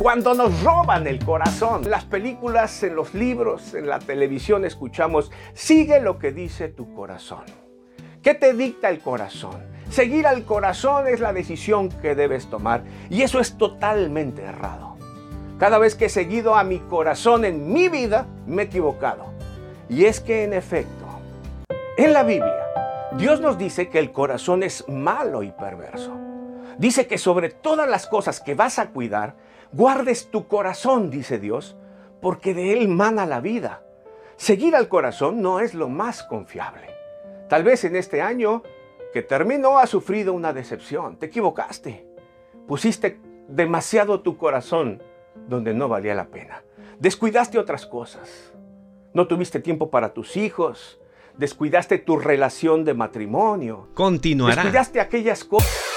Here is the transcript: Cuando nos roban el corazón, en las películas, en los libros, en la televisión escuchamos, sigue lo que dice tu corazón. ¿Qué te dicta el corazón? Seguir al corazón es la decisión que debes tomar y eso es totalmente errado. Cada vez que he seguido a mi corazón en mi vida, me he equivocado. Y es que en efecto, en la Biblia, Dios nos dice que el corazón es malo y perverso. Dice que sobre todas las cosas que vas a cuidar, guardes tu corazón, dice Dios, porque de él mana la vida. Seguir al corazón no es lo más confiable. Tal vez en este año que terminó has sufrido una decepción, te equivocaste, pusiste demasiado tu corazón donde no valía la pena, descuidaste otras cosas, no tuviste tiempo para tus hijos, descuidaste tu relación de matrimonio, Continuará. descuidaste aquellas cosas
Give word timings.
Cuando 0.00 0.32
nos 0.32 0.62
roban 0.62 1.06
el 1.06 1.22
corazón, 1.22 1.84
en 1.84 1.90
las 1.90 2.06
películas, 2.06 2.82
en 2.84 2.96
los 2.96 3.12
libros, 3.12 3.74
en 3.74 3.86
la 3.86 3.98
televisión 3.98 4.64
escuchamos, 4.64 5.30
sigue 5.52 6.00
lo 6.00 6.18
que 6.18 6.32
dice 6.32 6.68
tu 6.68 6.94
corazón. 6.94 7.44
¿Qué 8.22 8.32
te 8.32 8.54
dicta 8.54 8.88
el 8.88 9.00
corazón? 9.00 9.62
Seguir 9.90 10.26
al 10.26 10.46
corazón 10.46 11.06
es 11.06 11.20
la 11.20 11.34
decisión 11.34 11.90
que 11.90 12.14
debes 12.14 12.48
tomar 12.48 12.82
y 13.10 13.20
eso 13.20 13.40
es 13.40 13.58
totalmente 13.58 14.40
errado. 14.40 14.96
Cada 15.58 15.76
vez 15.76 15.96
que 15.96 16.06
he 16.06 16.08
seguido 16.08 16.54
a 16.54 16.64
mi 16.64 16.78
corazón 16.78 17.44
en 17.44 17.70
mi 17.70 17.90
vida, 17.90 18.26
me 18.46 18.62
he 18.62 18.64
equivocado. 18.64 19.26
Y 19.90 20.06
es 20.06 20.20
que 20.20 20.44
en 20.44 20.54
efecto, 20.54 21.04
en 21.98 22.14
la 22.14 22.22
Biblia, 22.22 22.68
Dios 23.18 23.42
nos 23.42 23.58
dice 23.58 23.90
que 23.90 23.98
el 23.98 24.12
corazón 24.12 24.62
es 24.62 24.82
malo 24.88 25.42
y 25.42 25.52
perverso. 25.52 26.16
Dice 26.78 27.06
que 27.06 27.18
sobre 27.18 27.50
todas 27.50 27.86
las 27.86 28.06
cosas 28.06 28.40
que 28.40 28.54
vas 28.54 28.78
a 28.78 28.88
cuidar, 28.88 29.36
guardes 29.72 30.30
tu 30.30 30.46
corazón, 30.48 31.10
dice 31.10 31.38
Dios, 31.38 31.76
porque 32.20 32.54
de 32.54 32.72
él 32.74 32.88
mana 32.88 33.26
la 33.26 33.40
vida. 33.40 33.82
Seguir 34.36 34.74
al 34.74 34.88
corazón 34.88 35.42
no 35.42 35.60
es 35.60 35.74
lo 35.74 35.88
más 35.88 36.22
confiable. 36.22 36.88
Tal 37.48 37.62
vez 37.64 37.84
en 37.84 37.96
este 37.96 38.22
año 38.22 38.62
que 39.12 39.22
terminó 39.22 39.78
has 39.78 39.90
sufrido 39.90 40.32
una 40.32 40.52
decepción, 40.52 41.16
te 41.16 41.26
equivocaste, 41.26 42.06
pusiste 42.66 43.20
demasiado 43.48 44.20
tu 44.20 44.36
corazón 44.36 45.02
donde 45.48 45.74
no 45.74 45.88
valía 45.88 46.14
la 46.14 46.28
pena, 46.28 46.62
descuidaste 47.00 47.58
otras 47.58 47.86
cosas, 47.86 48.52
no 49.12 49.26
tuviste 49.26 49.58
tiempo 49.58 49.90
para 49.90 50.14
tus 50.14 50.36
hijos, 50.36 51.00
descuidaste 51.36 51.98
tu 51.98 52.18
relación 52.18 52.84
de 52.84 52.94
matrimonio, 52.94 53.88
Continuará. 53.94 54.62
descuidaste 54.62 55.00
aquellas 55.00 55.44
cosas 55.44 55.89